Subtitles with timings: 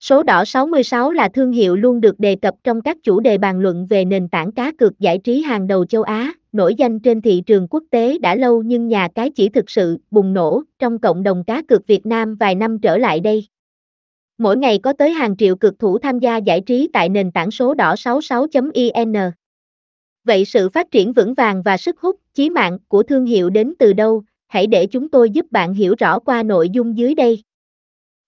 [0.00, 3.60] Số đỏ 66 là thương hiệu luôn được đề cập trong các chủ đề bàn
[3.60, 7.22] luận về nền tảng cá cược giải trí hàng đầu châu Á, nổi danh trên
[7.22, 10.98] thị trường quốc tế đã lâu nhưng nhà cái chỉ thực sự bùng nổ trong
[10.98, 13.46] cộng đồng cá cược Việt Nam vài năm trở lại đây.
[14.38, 17.50] Mỗi ngày có tới hàng triệu cực thủ tham gia giải trí tại nền tảng
[17.50, 19.12] số đỏ 66.in.
[20.24, 23.74] Vậy sự phát triển vững vàng và sức hút, chí mạng của thương hiệu đến
[23.78, 24.22] từ đâu?
[24.46, 27.42] Hãy để chúng tôi giúp bạn hiểu rõ qua nội dung dưới đây.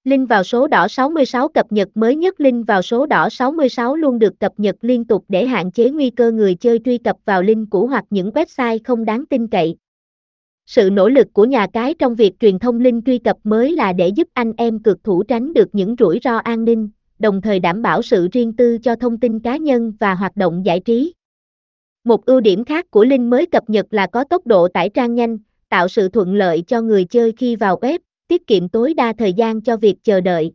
[0.05, 4.19] Link vào số đỏ 66 cập nhật mới nhất Link vào số đỏ 66 luôn
[4.19, 7.43] được cập nhật liên tục để hạn chế nguy cơ người chơi truy cập vào
[7.43, 9.77] link cũ hoặc những website không đáng tin cậy.
[10.66, 13.93] Sự nỗ lực của nhà cái trong việc truyền thông link truy cập mới là
[13.93, 16.88] để giúp anh em cực thủ tránh được những rủi ro an ninh,
[17.19, 20.66] đồng thời đảm bảo sự riêng tư cho thông tin cá nhân và hoạt động
[20.66, 21.15] giải trí.
[22.05, 25.15] Một ưu điểm khác của link mới cập nhật là có tốc độ tải trang
[25.15, 25.38] nhanh,
[25.69, 27.98] tạo sự thuận lợi cho người chơi khi vào web,
[28.32, 30.52] tiết kiệm tối đa thời gian cho việc chờ đợi.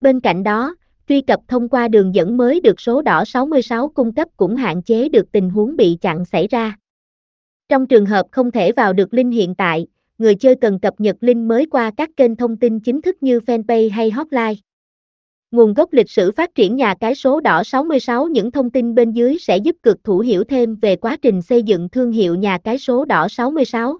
[0.00, 0.74] Bên cạnh đó,
[1.08, 4.82] truy cập thông qua đường dẫn mới được số đỏ 66 cung cấp cũng hạn
[4.82, 6.76] chế được tình huống bị chặn xảy ra.
[7.68, 9.86] Trong trường hợp không thể vào được link hiện tại,
[10.18, 13.38] người chơi cần cập nhật link mới qua các kênh thông tin chính thức như
[13.38, 14.54] fanpage hay hotline.
[15.50, 19.12] Nguồn gốc lịch sử phát triển nhà cái số đỏ 66 Những thông tin bên
[19.12, 22.58] dưới sẽ giúp cực thủ hiểu thêm về quá trình xây dựng thương hiệu nhà
[22.64, 23.98] cái số đỏ 66.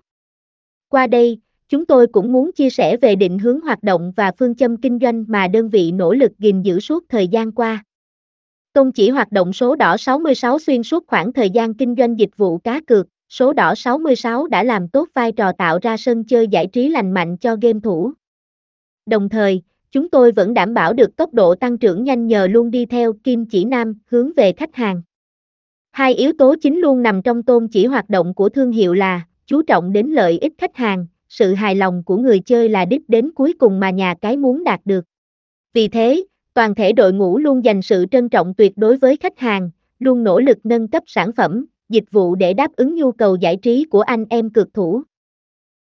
[0.89, 1.39] Qua đây,
[1.71, 4.99] chúng tôi cũng muốn chia sẻ về định hướng hoạt động và phương châm kinh
[4.99, 7.85] doanh mà đơn vị nỗ lực gìn giữ suốt thời gian qua.
[8.73, 12.37] Công chỉ hoạt động số đỏ 66 xuyên suốt khoảng thời gian kinh doanh dịch
[12.37, 16.49] vụ cá cược, số đỏ 66 đã làm tốt vai trò tạo ra sân chơi
[16.49, 18.13] giải trí lành mạnh cho game thủ.
[19.07, 22.71] Đồng thời, chúng tôi vẫn đảm bảo được tốc độ tăng trưởng nhanh nhờ luôn
[22.71, 25.03] đi theo kim chỉ nam hướng về khách hàng.
[25.91, 29.23] Hai yếu tố chính luôn nằm trong tôn chỉ hoạt động của thương hiệu là
[29.47, 33.09] chú trọng đến lợi ích khách hàng, sự hài lòng của người chơi là đích
[33.09, 35.05] đến cuối cùng mà nhà cái muốn đạt được.
[35.75, 39.39] Vì thế, toàn thể đội ngũ luôn dành sự trân trọng tuyệt đối với khách
[39.39, 43.37] hàng, luôn nỗ lực nâng cấp sản phẩm, dịch vụ để đáp ứng nhu cầu
[43.37, 45.03] giải trí của anh em cực thủ.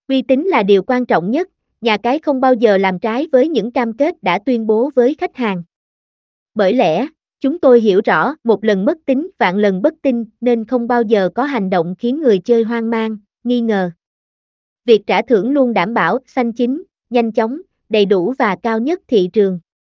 [0.07, 1.49] Uy tín là điều quan trọng nhất,
[1.81, 5.15] nhà cái không bao giờ làm trái với những cam kết đã tuyên bố với
[5.17, 5.63] khách hàng.
[6.55, 7.07] Bởi lẽ,
[7.41, 11.01] chúng tôi hiểu rõ một lần mất tính vạn lần bất tin nên không bao
[11.01, 13.91] giờ có hành động khiến người chơi hoang mang, nghi ngờ.
[14.85, 19.01] Việc trả thưởng luôn đảm bảo xanh chính, nhanh chóng, đầy đủ và cao nhất
[19.07, 19.59] thị trường.